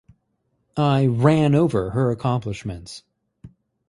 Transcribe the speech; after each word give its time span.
I 0.77 1.05
ran 1.05 1.53
over 1.53 1.91
her 1.91 2.09
accomplishments. 2.09 3.03